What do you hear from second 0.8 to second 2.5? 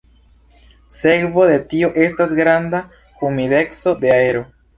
Sekvo de tio estas